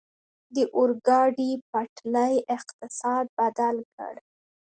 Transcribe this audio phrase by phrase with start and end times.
[0.55, 4.13] د اورګاډي پټلۍ اقتصاد بدل کړ.